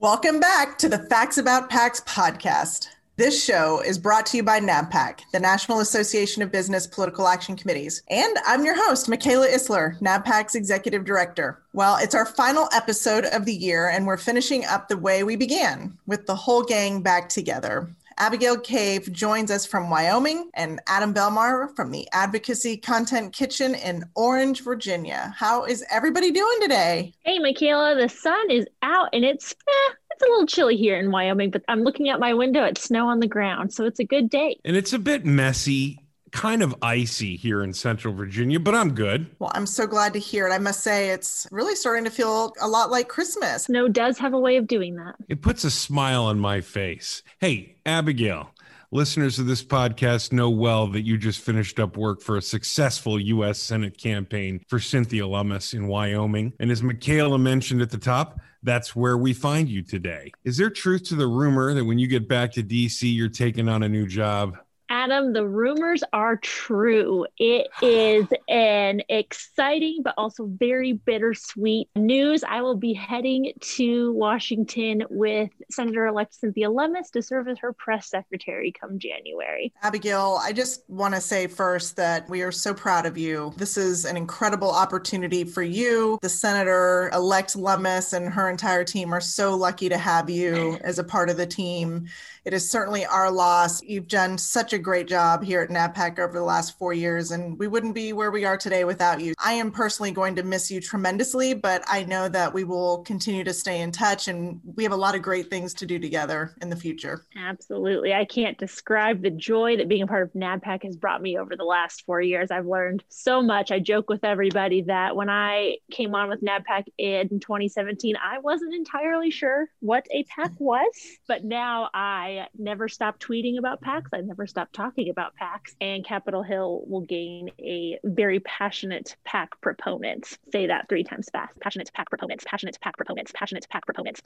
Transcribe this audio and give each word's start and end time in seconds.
Welcome 0.00 0.38
back 0.38 0.78
to 0.78 0.88
the 0.88 1.00
Facts 1.10 1.38
About 1.38 1.68
PACs 1.70 2.04
podcast. 2.04 2.86
This 3.16 3.44
show 3.44 3.80
is 3.80 3.98
brought 3.98 4.26
to 4.26 4.36
you 4.36 4.44
by 4.44 4.60
NABPAC, 4.60 5.22
the 5.32 5.40
National 5.40 5.80
Association 5.80 6.40
of 6.40 6.52
Business 6.52 6.86
Political 6.86 7.26
Action 7.26 7.56
Committees. 7.56 8.04
And 8.08 8.38
I'm 8.46 8.64
your 8.64 8.76
host, 8.76 9.08
Michaela 9.08 9.48
Isler, 9.48 9.98
NABPAC's 9.98 10.54
Executive 10.54 11.04
Director. 11.04 11.64
Well, 11.72 11.96
it's 12.00 12.14
our 12.14 12.26
final 12.26 12.68
episode 12.72 13.24
of 13.24 13.44
the 13.44 13.52
year, 13.52 13.88
and 13.88 14.06
we're 14.06 14.18
finishing 14.18 14.64
up 14.66 14.86
the 14.86 14.96
way 14.96 15.24
we 15.24 15.34
began 15.34 15.98
with 16.06 16.26
the 16.26 16.36
whole 16.36 16.62
gang 16.62 17.02
back 17.02 17.28
together. 17.28 17.90
Abigail 18.18 18.58
Cave 18.58 19.12
joins 19.12 19.50
us 19.50 19.64
from 19.64 19.90
Wyoming, 19.90 20.50
and 20.54 20.80
Adam 20.88 21.14
Belmar 21.14 21.74
from 21.76 21.92
the 21.92 22.08
Advocacy 22.12 22.76
Content 22.76 23.32
Kitchen 23.32 23.76
in 23.76 24.04
Orange, 24.16 24.62
Virginia. 24.62 25.32
How 25.36 25.64
is 25.64 25.84
everybody 25.88 26.32
doing 26.32 26.58
today? 26.60 27.14
Hey, 27.24 27.38
Michaela, 27.38 27.94
the 27.94 28.08
sun 28.08 28.50
is 28.50 28.66
out 28.82 29.08
and 29.12 29.24
it's 29.24 29.52
eh, 29.52 29.92
it's 30.10 30.22
a 30.22 30.30
little 30.30 30.46
chilly 30.46 30.76
here 30.76 30.98
in 30.98 31.12
Wyoming, 31.12 31.52
but 31.52 31.62
I'm 31.68 31.82
looking 31.82 32.08
out 32.08 32.18
my 32.18 32.34
window 32.34 32.64
at 32.64 32.76
snow 32.76 33.06
on 33.08 33.20
the 33.20 33.28
ground, 33.28 33.72
so 33.72 33.84
it's 33.84 34.00
a 34.00 34.04
good 34.04 34.28
day. 34.28 34.58
And 34.64 34.76
it's 34.76 34.92
a 34.92 34.98
bit 34.98 35.24
messy 35.24 36.00
kind 36.32 36.62
of 36.62 36.74
icy 36.82 37.36
here 37.36 37.62
in 37.62 37.72
central 37.72 38.14
Virginia, 38.14 38.60
but 38.60 38.74
I'm 38.74 38.94
good. 38.94 39.26
Well, 39.38 39.52
I'm 39.54 39.66
so 39.66 39.86
glad 39.86 40.12
to 40.12 40.18
hear 40.18 40.46
it. 40.46 40.52
I 40.52 40.58
must 40.58 40.80
say, 40.80 41.10
it's 41.10 41.46
really 41.50 41.74
starting 41.74 42.04
to 42.04 42.10
feel 42.10 42.52
a 42.60 42.68
lot 42.68 42.90
like 42.90 43.08
Christmas. 43.08 43.64
Snow 43.64 43.88
does 43.88 44.18
have 44.18 44.34
a 44.34 44.38
way 44.38 44.56
of 44.56 44.66
doing 44.66 44.96
that. 44.96 45.16
It 45.28 45.42
puts 45.42 45.64
a 45.64 45.70
smile 45.70 46.24
on 46.24 46.38
my 46.38 46.60
face. 46.60 47.22
Hey, 47.40 47.76
Abigail. 47.86 48.50
Listeners 48.90 49.38
of 49.38 49.44
this 49.44 49.62
podcast 49.62 50.32
know 50.32 50.48
well 50.48 50.86
that 50.86 51.02
you 51.02 51.18
just 51.18 51.40
finished 51.40 51.78
up 51.78 51.98
work 51.98 52.22
for 52.22 52.38
a 52.38 52.42
successful 52.42 53.20
U.S. 53.20 53.58
Senate 53.58 53.98
campaign 53.98 54.62
for 54.66 54.78
Cynthia 54.78 55.26
Lummis 55.26 55.74
in 55.74 55.88
Wyoming. 55.88 56.54
And 56.58 56.70
as 56.70 56.82
Michaela 56.82 57.38
mentioned 57.38 57.82
at 57.82 57.90
the 57.90 57.98
top, 57.98 58.40
that's 58.62 58.96
where 58.96 59.18
we 59.18 59.34
find 59.34 59.68
you 59.68 59.82
today. 59.82 60.32
Is 60.44 60.56
there 60.56 60.70
truth 60.70 61.04
to 61.08 61.16
the 61.16 61.26
rumor 61.26 61.74
that 61.74 61.84
when 61.84 61.98
you 61.98 62.06
get 62.06 62.28
back 62.28 62.50
to 62.52 62.62
D.C., 62.62 63.06
you're 63.06 63.28
taking 63.28 63.68
on 63.68 63.82
a 63.82 63.88
new 63.90 64.06
job? 64.06 64.56
Adam, 64.90 65.34
the 65.34 65.46
rumors 65.46 66.02
are 66.14 66.36
true. 66.36 67.26
It 67.36 67.68
is 67.82 68.26
an 68.48 69.02
exciting 69.10 70.00
but 70.02 70.14
also 70.16 70.46
very 70.46 70.94
bittersweet 70.94 71.88
news. 71.94 72.42
I 72.42 72.62
will 72.62 72.76
be 72.76 72.94
heading 72.94 73.52
to 73.60 74.12
Washington 74.14 75.04
with 75.10 75.50
Senator 75.70 76.06
elect 76.06 76.34
Cynthia 76.34 76.70
Lummis 76.70 77.10
to 77.10 77.20
serve 77.20 77.48
as 77.48 77.58
her 77.58 77.74
press 77.74 78.08
secretary 78.08 78.72
come 78.72 78.98
January. 78.98 79.74
Abigail, 79.82 80.40
I 80.42 80.52
just 80.52 80.88
want 80.88 81.14
to 81.14 81.20
say 81.20 81.46
first 81.46 81.96
that 81.96 82.28
we 82.30 82.40
are 82.42 82.52
so 82.52 82.72
proud 82.72 83.04
of 83.04 83.18
you. 83.18 83.52
This 83.58 83.76
is 83.76 84.06
an 84.06 84.16
incredible 84.16 84.70
opportunity 84.70 85.44
for 85.44 85.62
you. 85.62 86.18
The 86.22 86.30
Senator 86.30 87.10
elect 87.12 87.56
Lummis 87.56 88.14
and 88.14 88.32
her 88.32 88.48
entire 88.48 88.84
team 88.84 89.12
are 89.12 89.20
so 89.20 89.54
lucky 89.54 89.90
to 89.90 89.98
have 89.98 90.30
you 90.30 90.78
as 90.80 90.98
a 90.98 91.04
part 91.04 91.28
of 91.28 91.36
the 91.36 91.46
team. 91.46 92.06
It 92.44 92.54
is 92.54 92.70
certainly 92.70 93.04
our 93.04 93.30
loss. 93.30 93.82
You've 93.82 94.08
done 94.08 94.38
such 94.38 94.72
a 94.72 94.77
great 94.78 95.08
job 95.08 95.42
here 95.42 95.60
at 95.60 95.70
NABPAC 95.70 96.18
over 96.18 96.32
the 96.32 96.42
last 96.42 96.78
four 96.78 96.92
years, 96.92 97.30
and 97.30 97.58
we 97.58 97.68
wouldn't 97.68 97.94
be 97.94 98.12
where 98.12 98.30
we 98.30 98.44
are 98.44 98.56
today 98.56 98.84
without 98.84 99.20
you. 99.20 99.34
I 99.38 99.54
am 99.54 99.70
personally 99.70 100.10
going 100.10 100.34
to 100.36 100.42
miss 100.42 100.70
you 100.70 100.80
tremendously, 100.80 101.54
but 101.54 101.82
I 101.88 102.04
know 102.04 102.28
that 102.28 102.52
we 102.52 102.64
will 102.64 102.98
continue 103.04 103.44
to 103.44 103.52
stay 103.52 103.80
in 103.80 103.92
touch, 103.92 104.28
and 104.28 104.60
we 104.76 104.82
have 104.82 104.92
a 104.92 104.96
lot 104.96 105.14
of 105.14 105.22
great 105.22 105.50
things 105.50 105.74
to 105.74 105.86
do 105.86 105.98
together 105.98 106.54
in 106.62 106.70
the 106.70 106.76
future. 106.76 107.24
Absolutely. 107.36 108.12
I 108.12 108.24
can't 108.24 108.58
describe 108.58 109.22
the 109.22 109.30
joy 109.30 109.76
that 109.76 109.88
being 109.88 110.02
a 110.02 110.06
part 110.06 110.22
of 110.22 110.32
NABPAC 110.32 110.84
has 110.84 110.96
brought 110.96 111.22
me 111.22 111.38
over 111.38 111.56
the 111.56 111.64
last 111.64 112.04
four 112.04 112.20
years. 112.20 112.50
I've 112.50 112.66
learned 112.66 113.04
so 113.08 113.42
much. 113.42 113.70
I 113.70 113.78
joke 113.78 114.08
with 114.08 114.24
everybody 114.24 114.82
that 114.82 115.16
when 115.16 115.30
I 115.30 115.76
came 115.90 116.14
on 116.14 116.28
with 116.28 116.42
NABPAC 116.42 116.84
in 116.98 117.40
2017, 117.40 118.16
I 118.16 118.38
wasn't 118.38 118.74
entirely 118.74 119.30
sure 119.30 119.68
what 119.80 120.06
a 120.10 120.24
PAC 120.24 120.52
was, 120.58 120.90
but 121.26 121.44
now 121.44 121.90
I 121.94 122.46
never 122.58 122.88
stopped 122.88 123.26
tweeting 123.26 123.58
about 123.58 123.82
PACs. 123.82 124.08
I 124.12 124.20
never 124.20 124.46
stopped 124.68 124.88
talking 124.88 125.10
about 125.10 125.32
PACs. 125.40 125.74
And 125.80 126.04
Capitol 126.04 126.42
Hill 126.42 126.82
will 126.86 127.00
gain 127.00 127.50
a 127.58 127.98
very 128.04 128.40
passionate 128.40 129.16
PAC 129.24 129.60
proponent. 129.60 130.38
Say 130.52 130.66
that 130.66 130.88
three 130.88 131.04
times 131.04 131.28
fast. 131.32 131.58
Passionate 131.60 131.90
PAC 131.94 132.08
proponents, 132.08 132.44
passionate 132.46 132.78
PAC 132.80 132.96
proponents, 132.96 133.32
passionate 133.34 133.66
PAC 133.68 133.84
proponents. 133.86 134.22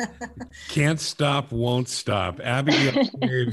Can't 0.68 1.00
stop, 1.00 1.52
won't 1.52 1.88
stop. 1.88 2.40
Abigail, 2.40 3.04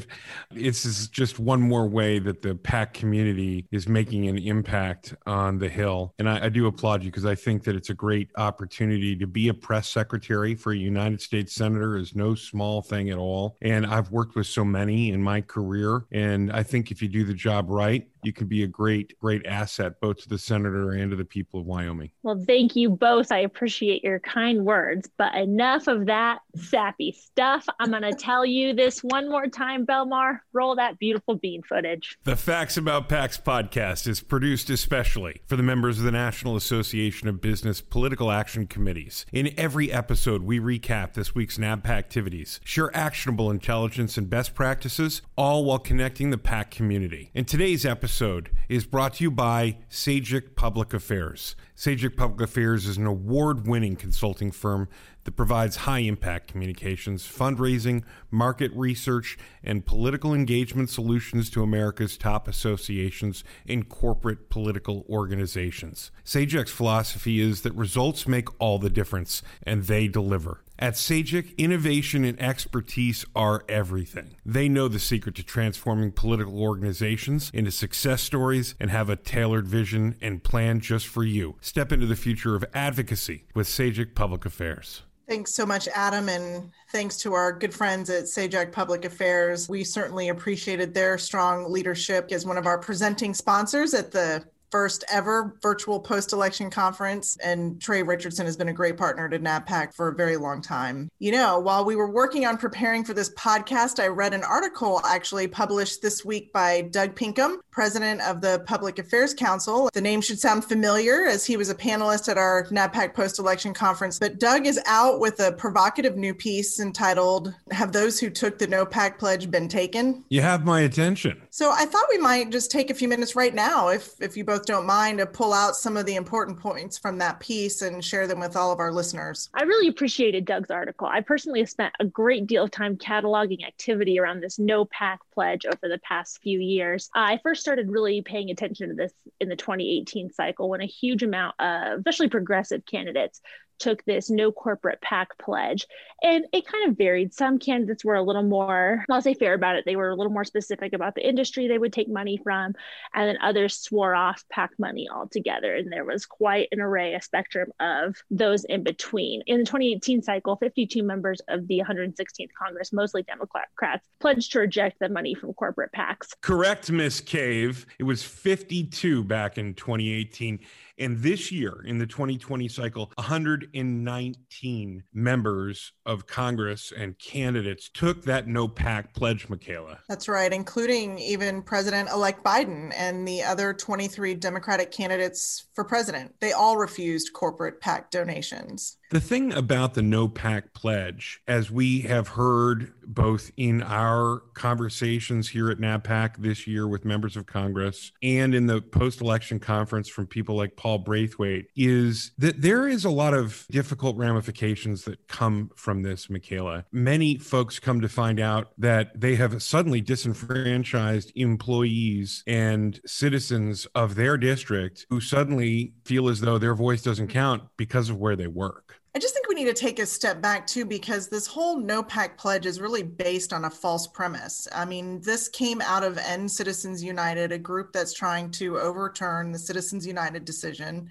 this 0.52 0.86
is 0.86 1.08
just 1.08 1.40
one 1.40 1.62
more 1.62 1.88
way 1.88 2.20
that 2.20 2.42
the 2.42 2.56
PAC 2.56 2.94
community 2.94 3.68
is 3.72 3.88
making 3.88 4.28
an 4.28 4.38
impact 4.38 5.16
on 5.26 5.58
the 5.58 5.70
Hill. 5.70 6.14
And 6.20 6.30
I, 6.30 6.46
I 6.46 6.50
do 6.50 6.68
applaud 6.68 7.04
you 7.04 7.12
because 7.12 7.26
I 7.26 7.36
think 7.36 7.64
that 7.64 7.76
it's 7.76 7.90
a 7.90 7.94
great 7.94 8.30
opportunity 8.38 9.16
to 9.16 9.28
be 9.28 9.50
a 9.50 9.54
press 9.54 9.90
secretary 9.90 10.56
for 10.56 10.72
a 10.72 10.78
United 10.78 11.22
States 11.22 11.54
senator 11.54 11.98
is 11.98 12.16
no 12.16 12.36
small 12.36 12.82
thing 12.82 13.10
at 13.10 13.18
all. 13.18 13.58
And 13.62 13.86
I've 13.86 14.12
worked 14.12 14.36
with 14.36 14.48
so 14.48 14.64
many 14.64 15.12
in 15.12 15.22
my 15.22 15.42
career. 15.42 16.06
And 16.12 16.27
I 16.52 16.64
think 16.64 16.92
if 16.92 17.02
you 17.02 17.08
do 17.08 17.24
the 17.24 17.34
job 17.34 17.70
right, 17.70 18.08
you 18.24 18.34
can 18.34 18.48
be 18.48 18.64
a 18.64 18.68
great, 18.68 19.18
great 19.20 19.46
asset 19.46 20.00
both 20.02 20.18
to 20.24 20.30
the 20.30 20.38
senator 20.38 20.92
and 20.92 21.12
to 21.12 21.18
the 21.18 21.26
people 21.26 21.60
of 21.60 21.66
Wyoming. 21.66 22.12
Well, 22.24 22.44
thank 22.46 22.76
you 22.76 22.90
both. 22.90 23.32
I 23.32 23.40
appreciate 23.40 24.04
your 24.04 24.20
kind 24.20 24.66
words, 24.66 25.10
but 25.18 25.36
enough 25.36 25.88
of 25.88 26.08
that 26.08 26.40
sappy 26.56 27.12
stuff. 27.12 27.66
I'm 27.80 27.92
going 27.92 28.02
to 28.04 28.14
tell 28.14 28.46
you 28.46 28.74
this 28.74 29.04
one 29.04 29.30
more 29.30 29.48
time, 29.48 29.86
Belmar. 29.86 30.40
Roll 30.54 30.76
that 30.76 31.00
beautiful 31.00 31.36
bean 31.36 31.62
footage. 31.64 32.18
The 32.24 32.36
Facts 32.36 32.78
About 32.78 33.10
PACs 33.10 33.42
podcast 33.42 34.08
is 34.08 34.22
produced 34.22 34.70
especially 34.70 35.42
for 35.46 35.56
the 35.56 35.64
members 35.64 36.00
of 36.00 36.06
the 36.06 36.12
National 36.12 36.56
Association 36.56 37.28
of 37.28 37.42
Business 37.42 37.82
Political 37.82 38.32
Action 38.32 38.68
Committees. 38.68 39.26
In 39.32 39.54
every 39.58 39.92
episode, 39.92 40.44
we 40.44 40.60
recap 40.60 41.14
this 41.14 41.36
week's 41.36 41.58
NABPAC 41.58 42.08
activities, 42.08 42.60
share 42.64 42.96
actionable 42.96 43.52
intelligence 43.52 44.18
and 44.18 44.30
best 44.30 44.56
practices, 44.56 45.22
all 45.38 45.66
while 45.66 45.80
connecting 45.80 46.30
the 46.30 46.38
PAC 46.38 46.72
community. 46.72 47.32
In 47.34 47.46
today's 47.46 47.86
episode, 47.86 48.07
episode 48.08 48.50
is 48.70 48.86
brought 48.86 49.16
to 49.16 49.24
you 49.26 49.30
by 49.30 49.78
SAGAC 49.90 50.56
Public 50.56 50.94
Affairs. 50.94 51.58
SAGAC 51.76 52.16
Public 52.16 52.40
Affairs 52.40 52.86
is 52.86 52.96
an 52.96 53.06
award 53.06 53.68
winning 53.68 53.98
consulting 53.98 54.50
firm 54.50 54.88
that 55.26 55.36
provides 55.36 55.76
high 55.76 56.00
impact 56.00 56.48
communications, 56.48 57.28
fundraising, 57.28 58.04
market 58.32 58.72
research, 58.74 59.38
and 59.62 59.86
political 59.86 60.34
engagement 60.34 60.90
solutions 60.90 61.50
to 61.50 61.64
America's 61.64 62.18
top 62.18 62.48
associations 62.48 63.44
and 63.68 63.90
corporate 63.90 64.50
political 64.50 65.06
organizations. 65.10 66.10
SAGAC's 66.24 66.72
philosophy 66.72 67.42
is 67.42 67.64
that 67.64 67.76
results 67.76 68.26
make 68.26 68.48
all 68.58 68.80
the 68.80 68.90
difference, 68.90 69.44
and 69.64 69.84
they 69.84 70.08
deliver. 70.08 70.62
At 70.80 70.94
SAGAC, 70.94 71.58
innovation 71.58 72.24
and 72.24 72.40
expertise 72.40 73.26
are 73.36 73.66
everything. 73.68 74.36
They 74.46 74.70
know 74.70 74.88
the 74.88 75.00
secret 75.00 75.34
to 75.36 75.44
transforming 75.44 76.12
political 76.12 76.62
organizations 76.62 77.50
into 77.52 77.72
success 77.72 78.22
stories 78.22 78.76
and 78.80 78.92
have 78.92 79.10
a 79.10 79.16
tailored 79.16 79.68
vision 79.68 80.18
and 80.22 80.44
plan 80.44 80.80
just 80.80 81.08
for 81.08 81.24
you. 81.24 81.56
Step 81.62 81.92
into 81.92 82.06
the 82.06 82.16
future 82.16 82.56
of 82.56 82.64
advocacy 82.76 83.46
with 83.56 83.68
SAGAC 83.68 84.14
Public 84.14 84.46
Affairs. 84.46 85.02
Thanks 85.28 85.54
so 85.54 85.66
much, 85.66 85.88
Adam, 85.90 86.30
and 86.30 86.72
thanks 86.92 87.18
to 87.18 87.34
our 87.34 87.52
good 87.52 87.74
friends 87.74 88.12
at 88.12 88.26
SAGAC 88.26 88.72
Public 88.72 89.04
Affairs. 89.04 89.68
We 89.68 89.84
certainly 89.84 90.30
appreciated 90.30 90.94
their 90.94 91.18
strong 91.18 91.72
leadership 91.72 92.28
as 92.32 92.46
one 92.46 92.58
of 92.58 92.68
our 92.68 92.78
presenting 92.78 93.34
sponsors 93.34 93.96
at 93.96 94.12
the 94.12 94.46
first 94.72 95.04
ever 95.12 95.58
virtual 95.62 96.00
post 96.00 96.34
election 96.34 96.70
conference. 96.70 97.38
And 97.44 97.82
Trey 97.82 98.04
Richardson 98.04 98.46
has 98.46 98.58
been 98.58 98.70
a 98.70 98.74
great 98.74 98.98
partner 98.98 99.30
to 99.30 99.40
NABPAC 99.40 99.94
for 99.94 100.10
a 100.10 100.16
very 100.16 100.38
long 100.38 100.62
time. 100.62 101.10
You 101.20 101.32
know, 101.32 101.60
while 101.60 101.86
we 101.86 101.96
were 101.96 102.10
working 102.10 102.46
on 102.46 102.58
preparing 102.58 103.04
for 103.04 103.14
this 103.14 103.34
podcast, 103.36 104.02
I 104.02 104.08
read 104.08 104.34
an 104.34 104.44
article 104.44 105.02
actually 105.06 105.48
published 105.48 106.02
this 106.02 106.26
week 106.26 106.52
by 106.54 106.82
Doug 106.82 107.16
Pinkham, 107.16 107.62
president 107.72 108.22
of 108.22 108.42
the 108.42 108.64
Public 108.66 109.00
Affairs 109.00 109.34
Council. 109.34 109.90
The 109.94 110.02
name 110.02 110.22
should 110.22 110.40
sound 110.40 110.66
familiar 110.66 111.26
as 111.26 111.46
he 111.46 111.58
was 111.58 111.70
a 111.70 111.76
panelist 111.76 112.30
at 112.30 112.38
our 112.38 112.66
NABPAC 112.66 113.14
post 113.14 113.40
election 113.40 113.74
conference. 113.74 114.20
But 114.20 114.40
Doug 114.40 114.66
is 114.66 114.80
out 114.86 115.20
with 115.20 115.40
a 115.40 115.52
provocative 115.52 116.18
new 116.18 116.34
piece 116.34 116.80
entitled, 116.80 117.54
Have 117.72 117.92
Those 117.92 118.20
Who 118.20 118.30
Took 118.30 118.58
the 118.58 118.68
No 118.68 118.86
PAC 118.86 119.20
Pledge 119.20 119.50
Been 119.50 119.68
Taken? 119.68 120.24
You 120.30 120.42
have 120.42 120.66
my 120.66 120.82
attention. 120.82 121.42
So 121.50 121.72
I 121.72 121.86
thought 121.86 122.06
we 122.10 122.18
might 122.18 122.52
just 122.52 122.72
take 122.72 122.90
a 122.90 122.94
few 122.94 123.08
minutes 123.08 123.36
right 123.36 123.54
now, 123.54 123.90
if, 123.90 124.14
if 124.22 124.36
you 124.36 124.44
both 124.44 124.57
both 124.58 124.66
don't 124.66 124.88
mind 124.88 125.20
to 125.20 125.26
pull 125.28 125.54
out 125.54 125.76
some 125.76 125.96
of 125.98 126.08
the 126.08 126.16
important 126.16 126.60
points 126.60 126.98
from 126.98 127.20
that 127.20 127.40
piece 127.40 127.84
and 127.84 128.04
share 128.04 128.26
them 128.26 128.40
with 128.40 128.56
all 128.56 128.72
of 128.72 128.80
our 128.80 128.92
listeners. 128.92 129.50
I 129.54 129.64
really 129.64 129.88
appreciated 129.88 130.46
Doug's 130.46 130.72
article. 130.72 131.08
I 131.08 131.22
personally 131.22 131.60
have 131.60 131.70
spent 131.70 131.94
a 132.00 132.06
great 132.06 132.48
deal 132.48 132.64
of 132.64 132.72
time 132.72 132.98
cataloging 132.98 133.64
activity 133.68 134.20
around 134.20 134.42
this 134.42 134.58
no 134.58 134.86
PAC 134.86 135.20
pledge 135.38 135.68
over 135.68 135.88
the 135.88 136.00
past 136.00 136.40
few 136.42 136.60
years. 136.60 137.12
I 137.14 137.40
first 137.44 137.62
started 137.62 137.92
really 137.92 138.24
paying 138.24 138.50
attention 138.50 138.90
to 138.90 138.96
this 138.96 139.14
in 139.40 139.50
the 139.50 139.56
2018 139.56 140.32
cycle 140.32 140.68
when 140.68 140.82
a 140.82 140.88
huge 140.88 141.22
amount 141.22 141.54
of, 141.60 142.00
especially 142.00 142.30
progressive 142.30 142.84
candidates, 142.88 143.40
took 143.80 144.04
this 144.06 144.30
no 144.30 144.52
corporate 144.52 145.02
PAC 145.02 145.38
pledge. 145.38 145.86
And 146.24 146.46
it 146.52 146.66
kind 146.66 146.90
of 146.90 146.98
varied. 146.98 147.34
Some 147.34 147.60
candidates 147.60 148.04
were 148.04 148.16
a 148.16 148.24
little 148.24 148.44
more, 148.44 149.06
I'll 149.10 149.22
say 149.22 149.36
fair 149.36 149.54
about 149.54 149.76
it. 149.76 149.86
They 149.86 149.96
were 149.96 150.10
a 150.10 150.16
little 150.16 150.32
more 150.32 150.44
specific 150.44 150.94
about 150.94 151.16
the 151.16 151.28
industry 151.28 151.68
they 151.68 151.78
would 151.78 151.94
take 151.94 152.10
money 152.10 152.40
from. 152.44 152.74
And 153.14 153.30
then 153.30 153.38
others 153.42 153.80
swore 153.80 154.16
off 154.16 154.44
PAC 154.52 154.72
money 154.80 155.08
altogether. 155.14 155.76
And 155.76 155.92
there 155.92 156.06
was 156.06 156.26
quite 156.26 156.70
an 156.72 156.82
array, 156.82 157.14
a 157.14 157.22
spectrum 157.22 157.72
of 157.80 158.16
those 158.32 158.66
in 158.66 158.84
between. 158.84 159.44
In 159.46 159.60
the 159.60 159.66
2018 159.66 160.24
cycle, 160.24 160.56
52 160.56 161.04
members 161.04 161.40
of 161.48 161.68
the 161.68 161.84
116th 161.88 162.50
Congress, 162.58 162.92
mostly 162.92 163.24
Democrats, 163.24 164.08
pledged 164.20 164.54
to 164.54 164.60
reject 164.60 164.98
the 165.00 165.10
money 165.10 165.27
from 165.36 165.54
corporate 165.54 165.92
PACs. 165.96 166.34
Correct, 166.42 166.92
Miss 166.92 167.22
Cave. 167.22 167.86
It 168.00 168.04
was 168.04 168.24
52 168.24 169.24
back 169.24 169.58
in 169.58 169.74
2018. 169.74 170.60
And 171.00 171.18
this 171.20 171.52
year, 171.52 171.84
in 171.86 172.00
the 172.00 172.08
2020 172.08 172.68
cycle, 172.68 173.12
119 173.16 175.04
members 175.14 175.94
of 176.06 176.26
Congress 176.26 176.92
and 176.96 177.18
candidates 177.20 177.90
took 177.94 178.24
that 178.24 178.48
no 178.48 178.68
PAC 178.68 179.14
pledge, 179.14 179.48
Michaela. 179.48 180.00
That's 180.10 180.28
right, 180.28 180.52
including 180.52 181.20
even 181.20 181.62
President 181.62 182.10
elect 182.10 182.44
Biden 182.44 182.92
and 182.98 183.28
the 183.28 183.44
other 183.44 183.74
23 183.74 184.34
Democratic 184.36 184.92
candidates 184.92 185.68
for 185.76 185.84
president. 185.84 186.34
They 186.40 186.52
all 186.52 186.78
refused 186.78 187.34
corporate 187.34 187.80
PAC 187.80 188.10
donations. 188.10 188.98
The 189.10 189.22
thing 189.22 189.54
about 189.54 189.94
the 189.94 190.02
no 190.02 190.28
PAC 190.28 190.74
pledge, 190.74 191.40
as 191.48 191.72
we 191.72 192.02
have 192.02 192.28
heard 192.30 192.92
both 193.06 193.52
in 193.56 193.82
our 193.82 194.40
conversations 194.54 195.48
here 195.48 195.70
at 195.70 195.78
NABPAC 195.78 196.38
this 196.40 196.68
year 196.68 196.88
with 196.88 197.06
members 197.06 197.38
of 197.38 197.46
Congress 197.46 198.12
and 198.22 198.54
in 198.54 198.68
the 198.68 198.82
post 198.82 199.22
election 199.22 199.60
conference 199.60 200.10
from 200.10 200.28
people 200.28 200.58
like 200.58 200.76
Paul 200.76 200.87
Braithwaite, 200.96 201.68
is 201.76 202.32
that 202.38 202.62
there 202.62 202.88
is 202.88 203.04
a 203.04 203.10
lot 203.10 203.34
of 203.34 203.66
difficult 203.70 204.16
ramifications 204.16 205.04
that 205.04 205.28
come 205.28 205.72
from 205.76 206.04
this, 206.04 206.30
Michaela. 206.30 206.86
Many 206.92 207.38
folks 207.38 207.80
come 207.80 208.00
to 208.02 208.10
find 208.10 208.40
out 208.40 208.72
that 208.78 209.20
they 209.20 209.36
have 209.36 209.62
suddenly 209.62 210.02
disenfranchised 210.02 211.32
employees 211.36 212.44
and 212.48 213.00
citizens 213.06 213.86
of 213.96 214.16
their 214.16 214.38
district 214.38 215.06
who 215.10 215.20
suddenly 215.20 215.94
feel 216.06 216.30
as 216.30 216.42
though 216.42 216.58
their 216.58 216.76
voice 216.76 217.02
doesn't 217.02 217.28
count 217.28 217.64
because 217.76 218.10
of 218.10 218.18
where 218.18 218.36
they 218.36 218.48
work. 218.48 219.02
I 219.18 219.20
just 219.20 219.34
think 219.34 219.48
we 219.48 219.56
need 219.56 219.66
to 219.66 219.74
take 219.74 219.98
a 219.98 220.06
step 220.06 220.44
back 220.44 220.68
too, 220.68 220.86
because 220.86 221.28
this 221.28 221.48
whole 221.48 221.80
no 221.80 222.04
PAC 222.04 222.38
pledge 222.38 222.68
is 222.68 222.80
really 222.80 223.02
based 223.02 223.52
on 223.52 223.66
a 223.66 223.70
false 223.72 224.06
premise. 224.06 224.68
I 224.72 224.86
mean, 224.86 225.22
this 225.22 225.50
came 225.50 225.82
out 225.82 226.04
of 226.04 226.20
End 226.20 226.52
Citizens 226.52 227.04
United, 227.04 227.52
a 227.52 227.58
group 227.58 227.92
that's 227.92 228.14
trying 228.14 228.52
to 228.52 228.78
overturn 228.78 229.52
the 229.52 229.58
Citizens 229.58 230.06
United 230.06 230.46
decision 230.46 231.10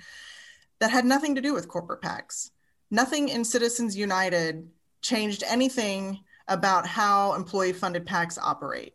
that 0.79 0.93
had 0.93 1.05
nothing 1.05 1.35
to 1.35 1.41
do 1.41 1.53
with 1.53 1.67
corporate 1.67 2.01
PACs. 2.01 2.51
Nothing 2.93 3.29
in 3.29 3.45
Citizens 3.45 3.97
United 3.97 4.69
changed 5.03 5.43
anything 5.45 6.21
about 6.47 6.87
how 6.87 7.35
employee 7.35 7.73
funded 7.73 8.07
PACs 8.07 8.39
operate 8.41 8.95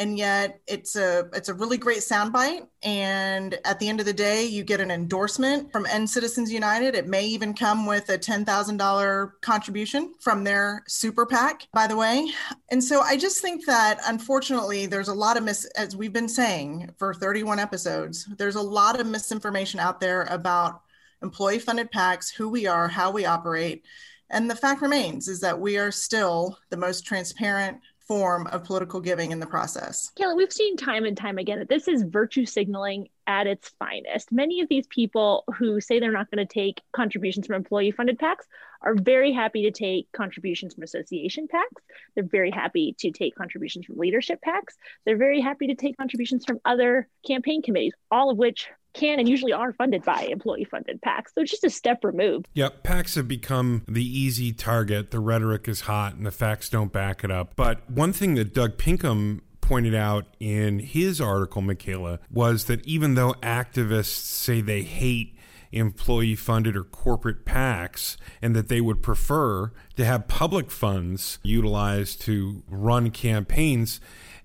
and 0.00 0.16
yet 0.16 0.62
it's 0.66 0.96
a 0.96 1.28
it's 1.34 1.50
a 1.50 1.54
really 1.54 1.76
great 1.76 1.98
soundbite. 1.98 2.66
And 2.82 3.58
at 3.66 3.78
the 3.78 3.88
end 3.88 4.00
of 4.00 4.06
the 4.06 4.14
day 4.14 4.46
you 4.46 4.64
get 4.64 4.80
an 4.80 4.90
endorsement 4.90 5.70
from 5.70 5.84
end 5.86 6.08
citizens 6.08 6.50
united. 6.50 6.94
It 6.94 7.06
may 7.06 7.26
even 7.26 7.52
come 7.52 7.84
with 7.84 8.08
a 8.08 8.18
$10000 8.18 9.30
contribution 9.42 10.14
from 10.18 10.42
their 10.42 10.82
super 10.88 11.26
pac 11.26 11.68
by 11.74 11.86
the 11.86 11.96
way. 11.96 12.30
And 12.70 12.82
so 12.82 13.02
i 13.02 13.16
just 13.16 13.42
think 13.42 13.66
that 13.66 14.00
unfortunately 14.08 14.86
there's 14.86 15.08
a 15.08 15.14
lot 15.14 15.36
of 15.36 15.44
mis 15.44 15.66
as 15.76 15.94
we've 15.94 16.14
been 16.14 16.28
saying 16.28 16.90
for 16.98 17.12
31 17.12 17.58
episodes 17.58 18.26
there's 18.38 18.56
a 18.56 18.62
lot 18.62 18.98
of 18.98 19.06
misinformation 19.06 19.78
out 19.78 20.00
there 20.00 20.22
about 20.30 20.80
employee 21.22 21.58
funded 21.58 21.90
pacs 21.90 22.30
who 22.30 22.48
we 22.48 22.66
are 22.66 22.88
how 22.88 23.10
we 23.10 23.26
operate. 23.26 23.84
And 24.30 24.48
the 24.48 24.56
fact 24.56 24.80
remains 24.80 25.28
is 25.28 25.40
that 25.40 25.60
we 25.60 25.76
are 25.76 25.90
still 25.90 26.56
the 26.70 26.76
most 26.76 27.04
transparent 27.04 27.78
form 28.10 28.48
of 28.48 28.64
political 28.64 29.00
giving 29.00 29.30
in 29.30 29.38
the 29.38 29.46
process. 29.46 30.10
Kelly, 30.16 30.34
we've 30.34 30.52
seen 30.52 30.76
time 30.76 31.04
and 31.04 31.16
time 31.16 31.38
again 31.38 31.60
that 31.60 31.68
this 31.68 31.86
is 31.86 32.02
virtue 32.02 32.44
signaling 32.44 33.06
at 33.28 33.46
its 33.46 33.68
finest. 33.78 34.32
Many 34.32 34.60
of 34.60 34.68
these 34.68 34.88
people 34.88 35.44
who 35.56 35.80
say 35.80 36.00
they're 36.00 36.10
not 36.10 36.28
going 36.28 36.44
to 36.44 36.52
take 36.52 36.82
contributions 36.90 37.46
from 37.46 37.54
employee 37.54 37.92
funded 37.92 38.18
PACs 38.18 38.48
are 38.82 38.96
very 38.96 39.32
happy 39.32 39.62
to 39.62 39.70
take 39.70 40.10
contributions 40.10 40.74
from 40.74 40.82
association 40.82 41.46
PACs. 41.46 41.80
They're 42.16 42.24
very 42.24 42.50
happy 42.50 42.96
to 42.98 43.12
take 43.12 43.36
contributions 43.36 43.86
from 43.86 43.96
leadership 43.96 44.40
PACs. 44.44 44.74
They're 45.06 45.16
very 45.16 45.40
happy 45.40 45.68
to 45.68 45.76
take 45.76 45.96
contributions 45.96 46.44
from 46.44 46.58
other 46.64 47.06
campaign 47.24 47.62
committees, 47.62 47.94
all 48.10 48.30
of 48.30 48.38
which 48.38 48.70
can 48.94 49.18
and 49.18 49.28
usually 49.28 49.52
are 49.52 49.72
funded 49.72 50.04
by 50.04 50.28
employee 50.30 50.64
funded 50.64 51.00
PACs. 51.02 51.28
So 51.34 51.42
it's 51.42 51.50
just 51.50 51.64
a 51.64 51.70
step 51.70 52.04
removed. 52.04 52.48
Yep. 52.54 52.82
PACs 52.84 53.14
have 53.16 53.28
become 53.28 53.82
the 53.86 54.04
easy 54.04 54.52
target. 54.52 55.10
The 55.10 55.20
rhetoric 55.20 55.68
is 55.68 55.82
hot 55.82 56.14
and 56.14 56.26
the 56.26 56.30
facts 56.30 56.68
don't 56.68 56.92
back 56.92 57.24
it 57.24 57.30
up. 57.30 57.54
But 57.56 57.88
one 57.90 58.12
thing 58.12 58.34
that 58.34 58.54
Doug 58.54 58.78
Pinkham 58.78 59.42
pointed 59.60 59.94
out 59.94 60.26
in 60.40 60.80
his 60.80 61.20
article, 61.20 61.62
Michaela, 61.62 62.18
was 62.30 62.64
that 62.64 62.84
even 62.86 63.14
though 63.14 63.34
activists 63.34 64.06
say 64.06 64.60
they 64.60 64.82
hate 64.82 65.36
employee 65.72 66.34
funded 66.34 66.76
or 66.76 66.82
corporate 66.82 67.44
PACs 67.44 68.16
and 68.42 68.56
that 68.56 68.66
they 68.66 68.80
would 68.80 69.02
prefer 69.02 69.70
to 69.96 70.04
have 70.04 70.26
public 70.26 70.70
funds 70.70 71.38
utilized 71.42 72.20
to 72.22 72.64
run 72.68 73.10
campaigns, 73.10 74.00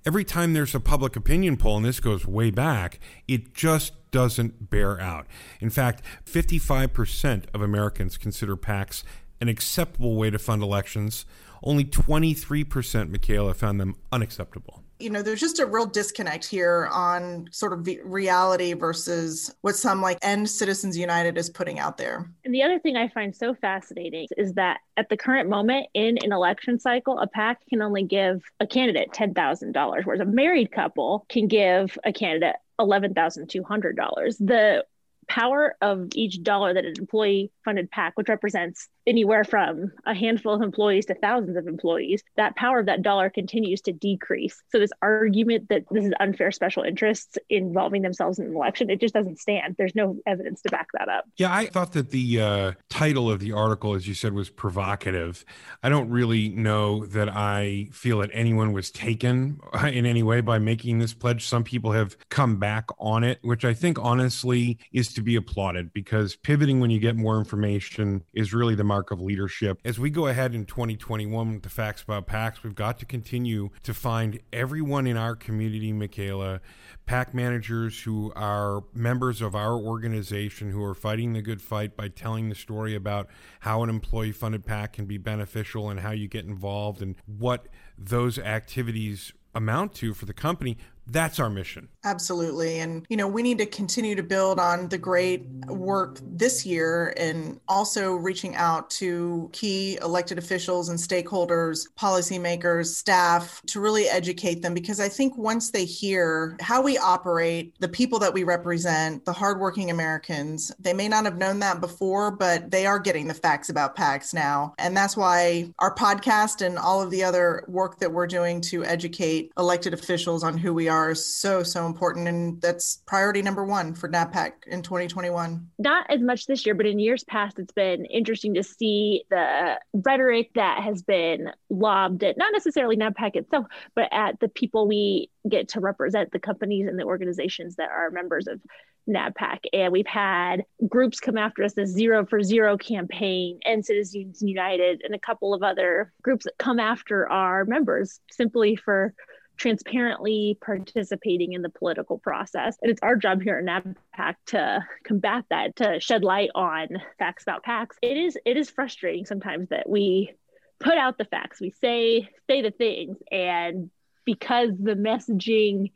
every 0.06 0.24
time 0.24 0.54
there's 0.54 0.75
a 0.75 0.80
public 0.80 1.16
opinion 1.16 1.57
poll, 1.57 1.78
and 1.78 1.86
this 1.86 2.00
goes 2.00 2.25
way 2.25 2.52
back, 2.52 3.00
it 3.28 3.54
just 3.54 3.94
doesn't 4.12 4.69
bear 4.69 5.00
out. 5.02 5.28
In 5.60 5.69
fact, 5.69 6.02
55% 6.25 7.46
of 7.54 7.62
Americans 7.62 8.18
consider 8.18 8.56
PACs 8.56 9.04
an 9.42 9.50
acceptable 9.50 10.16
way 10.16 10.30
to 10.30 10.40
fund 10.40 10.63
elections. 10.63 11.25
Only 11.62 11.84
23%, 11.84 13.10
Michaela, 13.10 13.54
found 13.54 13.81
them 13.81 13.96
unacceptable 14.12 14.85
you 15.00 15.09
know, 15.09 15.21
there's 15.21 15.42
just 15.42 15.59
a 15.59 15.65
real 15.65 15.86
disconnect 15.86 16.45
here 16.45 16.88
on 16.92 17.50
sort 17.51 17.74
of 17.74 17.88
reality 18.03 18.74
versus 18.74 19.53
what 19.62 19.75
some 19.75 20.01
like 20.01 20.18
End 20.21 20.50
Citizens 20.50 20.97
United 20.97 21.38
is 21.38 21.50
putting 21.50 21.80
out 21.80 21.97
there. 21.97 22.30
And 22.45 22.53
the 22.53 22.63
other 22.63 22.80
thing 22.80 22.95
I 22.95 23.09
find 23.09 23.36
so 23.36 23.53
fascinating 23.53 24.27
is 24.38 24.53
that 24.53 24.80
at 24.95 25.09
the 25.09 25.18
current 25.18 25.50
moment 25.50 25.88
in 25.94 26.18
an 26.24 26.31
election 26.31 26.80
cycle, 26.80 27.19
a 27.19 27.27
PAC 27.27 27.59
can 27.68 27.81
only 27.81 28.03
give 28.03 28.42
a 28.59 28.68
candidate 28.68 29.12
$10,000, 29.12 30.06
whereas 30.06 30.21
a 30.21 30.25
married 30.25 30.71
couple 30.71 31.25
can 31.27 31.47
give 31.47 31.97
a 32.06 32.13
candidate 32.13 32.56
$11,200. 32.80 34.38
The 34.39 34.86
power 35.27 35.75
of 35.81 36.09
each 36.13 36.42
dollar 36.44 36.74
that 36.74 36.86
an 36.86 36.94
employee 36.97 37.51
funded 37.65 37.92
PAC, 37.92 38.13
which 38.15 38.30
represents 38.30 38.88
anywhere 39.07 39.44
from 39.44 39.92
a 40.06 40.13
handful 40.13 40.54
of 40.54 40.62
employees 40.62 41.06
to 41.07 41.16
thousands 41.16 41.57
of 41.57 41.68
employees, 41.68 42.24
that 42.38 42.56
power 42.56 42.80
of 42.80 42.86
that 42.88 43.02
dollar 43.02 43.30
continues 43.30 43.81
to 43.81 43.92
decrease. 43.92 44.62
So 44.69 44.80
this 44.80 44.92
argument 45.02 45.69
that 45.69 45.84
this 45.92 46.06
is 46.06 46.13
unfair 46.19 46.52
special 46.52 46.84
interests 46.84 47.38
involving 47.50 48.02
themselves 48.02 48.40
in 48.40 48.46
an 48.46 48.56
election, 48.56 48.90
it 48.90 49.00
just 49.00 49.13
doesn't 49.13 49.40
stand. 49.40 49.75
There's 49.78 49.96
no 49.96 50.18
evidence 50.25 50.62
to 50.63 50.69
back 50.69 50.88
that 50.98 51.09
up. 51.09 51.26
Yeah, 51.38 51.54
I 51.54 51.68
thought 51.68 51.94
that 51.94 52.12
the 52.12 52.42
uh, 52.42 52.71
title 52.90 53.30
of 53.30 53.40
the 53.40 53.52
article, 53.52 53.94
as 53.94 54.07
you 54.07 54.14
said, 54.14 54.33
was 54.33 54.50
provocative. 54.50 55.45
I 55.83 55.90
don't 55.90 56.09
really 56.09 56.50
know 56.50 57.06
that 57.07 57.30
I 57.30 57.90
feel 57.92 58.19
that 58.19 58.30
anyone 58.33 58.74
was 58.74 58.92
taken 58.92 59.59
in 59.83 60.06
any 60.06 60.24
way 60.24 60.42
by 60.42 60.59
making 60.59 61.00
this 61.00 61.14
pledge. 61.14 61.45
Some 61.45 61.64
people 61.64 61.92
have 61.92 62.18
come 62.30 62.57
back 62.57 62.85
on 63.00 63.24
it, 63.24 63.40
which 63.42 63.66
I 63.66 63.74
think 63.74 64.00
honestly 64.00 64.80
is 64.92 65.14
to 65.14 65.21
be 65.21 65.35
applauded 65.35 65.94
because 65.94 66.35
pivoting 66.35 66.80
when 66.80 66.90
you 66.90 67.00
get 67.00 67.16
more 67.16 67.38
information 67.38 68.24
is 68.33 68.54
really 68.54 68.76
the 68.76 68.83
mark 68.95 69.11
of 69.11 69.19
leadership. 69.19 69.78
As 69.83 69.99
we 69.99 70.09
go 70.09 70.28
ahead 70.28 70.56
in 70.56 70.64
2021 70.64 71.56
with 71.56 71.64
the 71.64 71.69
facts 71.69 72.02
about 72.02 72.28
PACs, 72.28 72.64
we've 72.64 72.75
got 72.75 72.97
to 72.99 73.06
continue 73.06 73.69
to 73.83 73.94
find 73.94 74.40
everyone 74.54 75.06
in 75.06 75.18
our 75.18 75.35
community, 75.35 75.92
Michaela, 75.92 76.61
PAC 77.06 77.33
managers 77.33 78.04
who 78.04 78.31
are 78.37 78.85
members 78.94 79.42
of 79.42 79.54
our 79.54 79.73
organization 79.73 80.71
who 80.71 80.81
are 80.81 80.94
fighting 80.94 81.33
the 81.33 81.42
good 81.42 81.61
fight 81.61 81.97
by 81.97 82.07
telling 82.07 82.47
the 82.47 82.56
story 82.56 82.95
about 82.95 83.28
how 83.59 83.83
an 83.83 83.90
employee 83.90 84.31
funded 84.31 84.66
PAC 84.66 84.94
can 84.94 85.06
be 85.06 85.18
beneficial 85.18 85.90
and 85.90 85.99
how 85.99 86.11
you 86.11 86.30
get 86.30 86.45
involved 86.45 87.02
and 87.02 87.16
what 87.25 87.68
those 87.97 88.40
activities 88.40 89.33
amount 89.54 89.94
to 89.95 90.14
for 90.14 90.25
the 90.25 90.33
company 90.33 90.78
That's 91.07 91.40
our 91.40 91.50
mission. 91.50 91.90
Absolutely. 92.04 92.80
And, 92.80 93.06
you 93.09 93.18
know, 93.18 93.28
we 93.28 93.44
need 93.44 93.57
to 93.59 93.66
continue 93.66 94.16
to 94.16 94.24
build 94.24 94.59
on 94.59 94.90
the 94.90 94.97
great 94.97 95.45
work 95.68 96.19
this 96.21 96.66
year 96.66 97.14
and 97.18 97.59
also 97.68 98.14
reaching 98.14 98.56
out 98.56 98.90
to 98.92 99.50
key 99.54 99.97
elected 100.02 100.38
officials 100.38 100.90
and 100.90 100.97
stakeholders, 100.97 101.88
policymakers, 102.00 102.88
staff 102.88 103.62
to 103.68 103.80
really 103.80 104.07
educate 104.07 104.62
them 104.62 104.74
because 104.74 105.00
I 105.00 105.09
think 105.09 105.38
once 105.38 105.71
they 105.71 105.85
hear 105.85 106.57
how 106.59 106.81
we 106.81 106.97
operate, 106.97 107.76
the 107.80 107.90
people 107.90 108.19
that 108.19 108.33
we 108.33 108.44
represent, 108.44 109.26
the 109.26 109.33
hardworking 109.33 109.92
Americans, 109.92 110.71
they 110.80 110.94
may 110.94 111.07
not 111.07 111.26
have 111.26 111.38
known 111.38 111.59
that 111.59 111.81
before, 111.81 112.31
but 112.31 112.71
they 112.71 112.85
are 112.85 113.00
getting 113.00 113.28
the 113.28 113.33
facts 113.33 113.69
about 113.69 113.95
PACs 113.95 114.33
now. 114.33 114.74
And 114.80 114.97
that's 114.97 115.16
why 115.16 115.71
our 115.80 115.94
podcast 115.94 116.66
and 116.66 116.78
all 116.78 117.02
of 117.02 117.12
the 117.12 117.24
other 117.24 117.64
work 117.68 118.00
that 118.00 118.12
we're 118.12 118.28
doing 118.28 118.62
to 118.62 118.83
educate 118.85 119.52
elected 119.57 119.94
officials 119.94 120.44
on 120.44 120.57
who 120.57 120.74
we 120.74 120.88
are 120.88 120.94
are 120.95 121.16
so 121.16 121.61
so 121.61 121.85
important 121.85 122.28
and 122.28 122.61
that's 122.61 123.04
priority 123.06 123.42
number 123.42 123.66
one 123.66 123.94
for 123.94 124.07
NABPAC 124.07 124.52
in 124.68 124.81
2021 124.81 125.68
not 125.78 126.06
as 126.09 126.21
much 126.21 126.45
this 126.45 126.66
year 126.66 126.73
but 126.73 126.85
in 126.85 126.99
years 126.99 127.23
past 127.23 127.59
it's 127.59 127.73
been 127.73 128.06
interesting 128.06 128.54
to 128.54 128.64
see 128.64 129.23
the 129.30 129.75
rhetoric 129.94 130.52
that 130.56 130.81
has 130.81 131.04
been 131.04 131.49
lobbed 131.69 132.23
at 132.23 132.37
not 132.37 132.54
necessarily 132.54 132.95
NABPAC 132.95 133.35
itself 133.35 133.66
but 133.95 134.07
at 134.11 134.40
the 134.40 134.47
people 134.47 134.87
we 134.87 135.30
get 135.49 135.68
to 135.69 135.80
represent 135.80 136.31
the 136.31 136.40
companies 136.40 136.87
and 136.87 136.97
the 136.97 137.04
organizations 137.04 137.75
that 137.75 137.90
are 137.90 138.09
members 138.09 138.47
of 138.47 138.59
NABPAC. 139.07 139.59
And 139.73 139.92
we've 139.92 140.07
had 140.07 140.64
groups 140.87 141.19
come 141.19 141.37
after 141.37 141.64
us, 141.64 141.73
the 141.73 141.85
Zero 141.85 142.25
for 142.25 142.42
Zero 142.42 142.78
campaign 142.78 143.59
and 143.64 143.85
Citizens 143.85 144.42
United, 144.42 145.02
and 145.04 145.14
a 145.14 145.19
couple 145.19 145.54
of 145.54 145.64
other 145.64 146.11
groups 146.23 146.45
that 146.45 146.57
come 146.57 146.80
after 146.80 147.30
our 147.30 147.66
members 147.66 148.19
simply 148.31 148.75
for 148.75 149.14
transparently 149.57 150.57
participating 150.64 151.54
in 151.54 151.62
the 151.62 151.69
political 151.69 152.18
process. 152.18 152.78
And 152.81 152.92
it's 152.92 153.02
our 153.02 153.16
job 153.16 153.42
here 153.42 153.57
at 153.57 153.66
NABPAC 153.66 154.35
to 154.47 154.85
combat 155.04 155.45
that, 155.50 155.76
to 155.78 156.00
shed 156.00 156.24
light 156.24 156.50
on 156.56 156.88
facts 157.18 157.44
about 157.44 157.64
PACs. 157.64 157.95
It 158.02 158.18
is 158.18 158.38
it 158.45 158.57
is 158.57 158.69
frustrating 158.69 159.26
sometimes 159.26 159.69
that 159.69 159.90
we 159.90 160.33
put 160.80 160.97
out 160.97 161.18
the 161.18 161.26
facts, 161.26 161.62
we 161.62 161.71
say 161.71 162.28
say 162.50 162.62
the 162.62 162.71
things, 162.71 163.18
and 163.31 163.90
because 164.26 164.71
the 164.80 164.95
messaging 164.95 165.92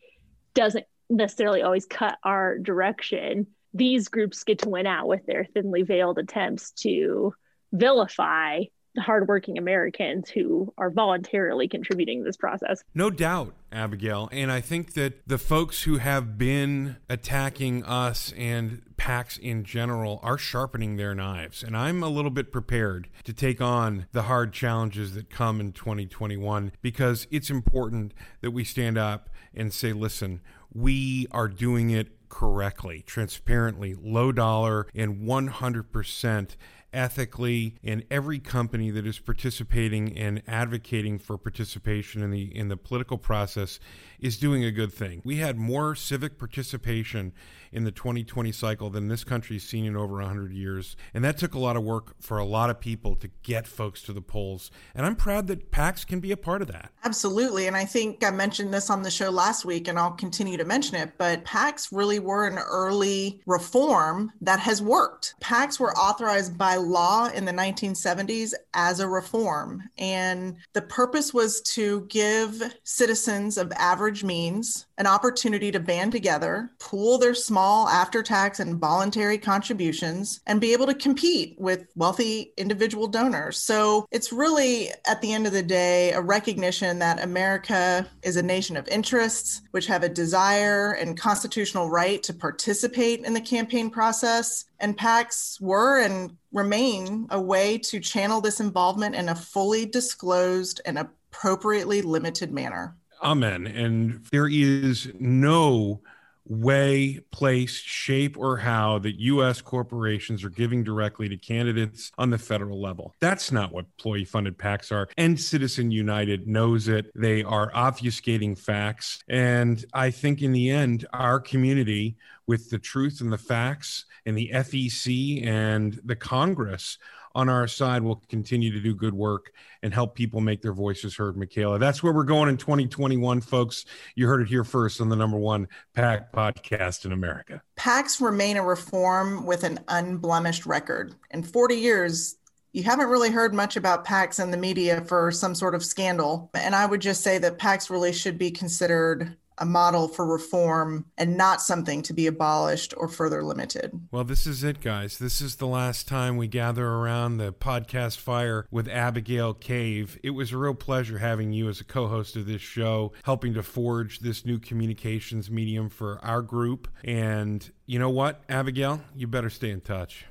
doesn't 0.54 0.86
necessarily 1.10 1.62
always 1.62 1.86
cut 1.86 2.18
our 2.24 2.58
direction, 2.60 3.48
these 3.74 4.08
groups 4.08 4.44
get 4.44 4.60
to 4.60 4.70
win 4.70 4.88
out 4.88 5.08
with 5.08 5.26
their 5.26 5.46
thinly 5.46 5.82
veiled 5.82 6.20
attempts 6.20 6.72
to 6.72 7.34
vilify 7.72 8.64
hardworking 8.98 9.58
Americans 9.58 10.30
who 10.30 10.74
are 10.78 10.90
voluntarily 10.90 11.68
contributing 11.68 12.20
to 12.20 12.26
this 12.26 12.38
process. 12.38 12.84
No 12.94 13.10
doubt, 13.10 13.54
Abigail. 13.72 14.30
And 14.32 14.52
I 14.52 14.62
think 14.62 14.94
that 14.94 15.28
the 15.28 15.38
folks 15.38 15.84
who 15.84 15.98
have 15.98 16.38
been 16.38 16.98
attacking 17.10 17.84
us 17.84 18.34
and 18.38 18.82
PACs 18.98 19.40
in 19.40 19.64
general 19.64 20.20
are 20.24 20.38
sharpening 20.38 20.98
their 20.98 21.16
knives. 21.16 21.64
And 21.64 21.76
I'm 21.78 22.04
a 22.04 22.10
little 22.10 22.32
bit 22.32 22.52
prepared 22.52 23.10
to 23.24 23.34
take 23.34 23.62
on 23.62 24.08
the 24.12 24.24
hard 24.24 24.54
challenges 24.54 25.14
that 25.14 25.30
come 25.30 25.60
in 25.60 25.72
2021 25.72 26.72
because 26.82 27.28
it's 27.32 27.50
important 27.50 28.14
that 28.42 28.52
we 28.52 28.64
stand 28.64 28.98
up 28.98 29.30
and 29.54 29.74
say, 29.74 29.94
listen, 29.94 30.42
we 30.74 31.28
are 31.32 31.48
doing 31.48 31.90
it 31.90 32.10
correctly, 32.30 33.04
transparently, 33.06 33.96
low 33.96 34.32
dollar, 34.32 34.88
and 34.94 35.28
100% 35.28 36.56
ethically 36.94 37.76
and 37.84 38.04
every 38.10 38.40
company 38.40 38.90
that 38.92 39.06
is 39.06 39.20
participating 39.20 40.18
and 40.18 40.42
advocating 40.48 41.20
for 41.20 41.38
participation 41.38 42.24
in 42.24 42.32
the 42.32 42.56
in 42.56 42.68
the 42.68 42.78
political 42.78 43.18
process 43.18 43.80
is 44.20 44.38
doing 44.38 44.64
a 44.64 44.72
good 44.72 44.94
thing. 44.94 45.22
We 45.24 45.38
had 45.38 45.58
more 45.58 45.96
civic 45.96 46.38
participation 46.38 47.34
in 47.72 47.84
the 47.84 47.92
2020 47.92 48.52
cycle 48.52 48.90
than 48.90 49.08
this 49.08 49.24
country's 49.24 49.64
seen 49.64 49.86
in 49.86 49.96
over 49.96 50.16
100 50.16 50.52
years. 50.52 50.96
And 51.14 51.24
that 51.24 51.38
took 51.38 51.54
a 51.54 51.60
lot 51.60 51.76
of 51.76 51.84
work 51.84 52.16
for 52.20 52.38
a 52.38 52.46
lot 52.46 52.70
of 52.70 52.80
people 52.80 53.16
to 53.18 53.30
get 53.44 53.68
folks 53.68 54.02
to 54.04 54.14
the 54.14 54.22
polls. 54.22 54.72
And 54.96 55.06
I'm 55.06 55.16
proud 55.16 55.48
that 55.48 55.72
PACs 55.72 56.06
can 56.06 56.20
be 56.20 56.32
a 56.32 56.38
part 56.38 56.62
of 56.62 56.68
that. 56.70 56.92
Absolutely. 57.04 57.68
And 57.68 57.76
I 57.76 57.86
think 57.86 58.24
I 58.24 58.32
mentioned 58.32 58.74
this 58.74 58.90
on 58.90 59.04
the 59.04 59.12
show 59.12 59.30
last 59.30 59.66
week, 59.66 59.88
and 59.88 60.00
I'll 60.00 60.12
continue 60.12 60.58
to 60.58 60.66
mention 60.66 60.96
it, 60.96 61.12
but 61.18 61.46
PACs 61.46 61.90
really 61.92 62.20
were 62.20 62.48
an 62.48 62.58
early 62.58 63.42
reform 63.46 64.32
that 64.42 64.60
has 64.60 64.82
worked. 64.82 65.36
PACs 65.42 65.80
were 65.80 65.96
authorized 65.96 66.58
by 66.58 66.76
law 66.76 67.28
in 67.28 67.46
the 67.46 67.52
1970s 67.52 68.54
as 68.74 69.00
a 69.00 69.08
reform. 69.08 69.84
And 69.98 70.58
the 70.74 70.82
purpose 70.82 71.34
was 71.34 71.62
to 71.62 72.02
give 72.10 72.76
citizens 72.84 73.58
of 73.58 73.72
average 73.74 74.09
means 74.24 74.86
an 74.98 75.08
opportunity 75.08 75.72
to 75.72 75.80
band 75.80 76.12
together, 76.12 76.72
pool 76.80 77.18
their 77.18 77.34
small 77.34 77.88
after 77.88 78.22
tax 78.22 78.60
and 78.60 78.80
voluntary 78.80 79.38
contributions, 79.38 80.42
and 80.46 80.60
be 80.60 80.74
able 80.74 80.86
to 80.86 80.94
compete 80.94 81.56
with 81.60 81.88
wealthy 81.96 82.54
individual 82.58 83.08
donors. 83.08 83.58
So 83.58 84.06
it's 84.12 84.34
really, 84.34 84.90
at 85.06 85.22
the 85.22 85.34
end 85.34 85.48
of 85.48 85.54
the 85.54 85.64
day, 85.64 86.12
a 86.12 86.22
recognition 86.22 87.00
that 87.00 87.24
America 87.24 88.08
is 88.24 88.36
a 88.36 88.44
nation 88.44 88.76
of 88.76 88.88
interests, 88.88 89.62
which 89.72 89.88
have 89.88 90.04
a 90.04 90.10
desire 90.10 90.92
and 90.92 91.20
constitutional 91.20 91.90
right 91.90 92.22
to 92.24 92.34
participate 92.34 93.26
in 93.26 93.34
the 93.34 93.42
campaign 93.42 93.90
process. 93.90 94.66
And 94.80 94.98
PACs 94.98 95.62
were 95.62 96.00
and 96.00 96.36
remain 96.52 97.28
a 97.30 97.40
way 97.40 97.78
to 97.78 98.00
channel 98.00 98.42
this 98.42 98.60
involvement 98.60 99.16
in 99.16 99.30
a 99.30 99.36
fully 99.36 99.86
disclosed 99.86 100.82
and 100.86 100.98
appropriately 100.98 102.02
limited 102.02 102.52
manner. 102.52 102.96
Amen. 103.22 103.68
And 103.68 104.26
there 104.32 104.48
is 104.48 105.12
no 105.20 106.02
way, 106.46 107.20
place, 107.32 107.76
shape, 107.76 108.38
or 108.38 108.58
how 108.58 108.98
that 109.00 109.20
U.S. 109.20 109.62
corporations 109.62 110.44
are 110.44 110.50
giving 110.50 110.84
directly 110.84 111.30
to 111.30 111.38
candidates 111.38 112.12
on 112.18 112.32
the 112.32 112.40
federal 112.40 112.82
level. 112.82 113.14
That's 113.20 113.52
not 113.52 113.72
what 113.72 113.86
employee 113.86 114.26
funded 114.26 114.58
PACs 114.58 114.92
are. 114.92 115.08
And 115.16 115.40
Citizen 115.40 115.92
United 115.92 116.48
knows 116.48 116.88
it. 116.88 117.12
They 117.14 117.44
are 117.44 117.72
obfuscating 117.72 118.58
facts. 118.58 119.24
And 119.30 119.86
I 119.94 120.10
think 120.10 120.42
in 120.42 120.52
the 120.52 120.72
end, 120.72 121.06
our 121.14 121.40
community, 121.40 122.18
with 122.48 122.72
the 122.72 122.80
truth 122.80 123.22
and 123.22 123.32
the 123.32 123.38
facts, 123.38 124.06
and 124.26 124.36
the 124.36 124.50
FEC 124.54 125.46
and 125.46 126.00
the 126.04 126.16
Congress 126.16 126.98
on 127.36 127.50
our 127.50 127.68
side 127.68 128.02
will 128.02 128.22
continue 128.28 128.72
to 128.72 128.80
do 128.80 128.94
good 128.94 129.14
work 129.14 129.52
and 129.84 129.94
help 129.94 130.16
people 130.16 130.42
make 130.42 130.62
their 130.62 130.74
voices 130.74 131.16
heard, 131.16 131.38
Michaela. 131.38 131.80
That's 131.80 132.02
where 132.04 132.14
we're 132.14 132.24
going 132.24 132.50
in 132.50 132.58
2021, 132.58 133.42
folks. 133.42 133.86
You 134.16 134.28
heard 134.28 134.42
it 134.42 134.48
here 134.48 134.64
first 134.64 135.02
on 135.02 135.10
the 135.10 135.16
number 135.16 135.38
one 135.38 135.68
PAC 135.94 136.32
podcast 136.32 137.06
in 137.06 137.12
America. 137.12 137.62
PACs 137.78 138.22
remain 138.22 138.58
a 138.58 138.64
reform 138.64 139.46
with 139.46 139.64
an 139.64 139.80
unblemished 139.88 140.66
record. 140.66 141.16
In 141.32 141.44
40 141.44 141.76
years, 141.76 142.36
you 142.72 142.84
haven't 142.84 143.08
really 143.08 143.32
heard 143.32 143.54
much 143.54 143.78
about 143.78 144.06
PACs 144.06 144.42
in 144.42 144.52
the 144.52 144.58
media 144.58 145.02
for 145.02 145.32
some 145.32 145.56
sort 145.56 145.74
of 145.74 145.84
scandal. 145.84 146.50
And 146.54 146.76
I 146.76 146.86
would 146.86 147.02
just 147.02 147.22
say 147.22 147.38
that 147.40 147.58
PACs 147.58 147.90
really 147.90 148.14
should 148.14 148.38
be 148.38 148.52
considered 148.52 149.36
a 149.60 149.66
model 149.66 150.08
for 150.08 150.26
reform 150.26 151.06
and 151.18 151.38
not 151.38 151.62
something 151.62 152.02
to 152.04 152.14
be 152.14 152.28
abolished 152.28 152.94
or 152.98 153.08
further 153.08 153.44
limited. 153.44 153.92
Well, 154.12 154.24
this 154.24 154.48
is 154.48 154.64
it, 154.64 154.82
guys. 154.82 155.18
This 155.18 155.42
is 155.42 155.58
the 155.58 155.68
last 155.68 156.08
time 156.08 156.38
we 156.38 156.48
gather 156.48 156.88
around 156.88 157.38
the 157.38 157.54
podcast 157.54 158.18
fire 158.18 158.66
with 158.72 158.88
Abigail 158.88 159.54
Cave. 159.54 160.18
It 160.24 160.32
was 160.32 160.52
a 160.52 160.58
real 160.58 160.74
pleasure 160.74 161.18
having 161.18 161.52
you 161.54 161.70
as 161.70 161.82
a 161.82 161.86
co 161.86 162.08
host 162.08 162.36
of 162.36 162.46
this 162.46 162.62
show, 162.62 163.14
helping 163.24 163.54
to 163.54 163.64
forge 163.64 164.20
this 164.20 164.46
new 164.46 164.60
communications 164.60 165.52
medium 165.52 165.90
for 165.90 166.20
our 166.24 166.42
group. 166.42 166.88
And 167.04 167.70
you 167.86 168.00
know 168.00 168.10
what, 168.10 168.42
Abigail? 168.50 169.02
You 169.16 169.28
better 169.28 169.50
stay 169.50 169.72
in 169.72 169.82
touch. 169.82 170.26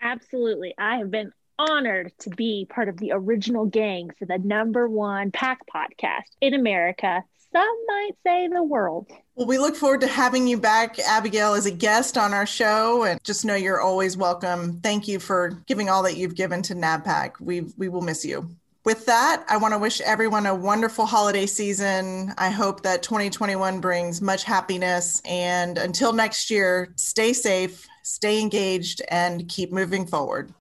Absolutely. 0.00 0.74
I 0.78 0.98
have 0.98 1.10
been 1.10 1.32
honored 1.58 2.12
to 2.18 2.30
be 2.30 2.66
part 2.68 2.88
of 2.88 2.98
the 2.98 3.12
original 3.12 3.66
gang 3.66 4.10
for 4.18 4.26
the 4.26 4.38
number 4.38 4.88
one 4.88 5.30
PAC 5.30 5.60
podcast 5.74 6.30
in 6.40 6.54
America 6.54 7.24
some 7.52 7.84
might 7.86 8.12
say 8.24 8.48
the 8.48 8.62
world. 8.62 9.06
Well, 9.34 9.46
we 9.46 9.58
look 9.58 9.76
forward 9.76 10.00
to 10.02 10.06
having 10.06 10.46
you 10.46 10.58
back, 10.58 10.98
Abigail, 10.98 11.54
as 11.54 11.66
a 11.66 11.70
guest 11.70 12.16
on 12.16 12.32
our 12.32 12.46
show. 12.46 13.04
And 13.04 13.22
just 13.24 13.44
know 13.44 13.54
you're 13.54 13.80
always 13.80 14.16
welcome. 14.16 14.80
Thank 14.80 15.08
you 15.08 15.18
for 15.18 15.62
giving 15.66 15.88
all 15.88 16.02
that 16.04 16.16
you've 16.16 16.34
given 16.34 16.62
to 16.62 16.74
NABPAC. 16.74 17.40
We 17.40 17.62
we 17.76 17.88
will 17.88 18.02
miss 18.02 18.24
you. 18.24 18.48
With 18.86 19.04
that, 19.06 19.44
I 19.48 19.56
want 19.56 19.74
to 19.74 19.78
wish 19.78 20.00
everyone 20.02 20.46
a 20.46 20.54
wonderful 20.54 21.06
holiday 21.06 21.46
season. 21.46 22.32
I 22.38 22.50
hope 22.50 22.84
that 22.84 23.02
2021 23.02 23.80
brings 23.80 24.22
much 24.22 24.44
happiness. 24.44 25.20
And 25.24 25.76
until 25.76 26.12
next 26.12 26.52
year, 26.52 26.92
stay 26.94 27.32
safe, 27.32 27.88
stay 28.04 28.40
engaged, 28.40 29.02
and 29.08 29.48
keep 29.48 29.72
moving 29.72 30.06
forward. 30.06 30.54